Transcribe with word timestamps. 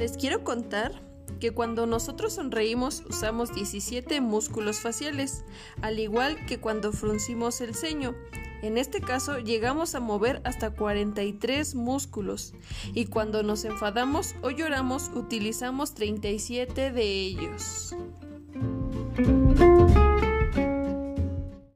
Les 0.00 0.16
quiero 0.16 0.44
contar 0.44 0.98
que 1.40 1.50
cuando 1.50 1.84
nosotros 1.84 2.32
sonreímos 2.32 3.04
usamos 3.10 3.54
17 3.54 4.22
músculos 4.22 4.80
faciales, 4.80 5.44
al 5.82 5.98
igual 5.98 6.46
que 6.46 6.58
cuando 6.58 6.90
fruncimos 6.90 7.60
el 7.60 7.74
ceño. 7.74 8.14
En 8.62 8.78
este 8.78 9.02
caso 9.02 9.40
llegamos 9.40 9.94
a 9.94 10.00
mover 10.00 10.40
hasta 10.44 10.70
43 10.70 11.74
músculos 11.74 12.54
y 12.94 13.06
cuando 13.06 13.42
nos 13.42 13.66
enfadamos 13.66 14.34
o 14.40 14.48
lloramos 14.48 15.10
utilizamos 15.14 15.92
37 15.92 16.92
de 16.92 17.02
ellos. 17.02 17.94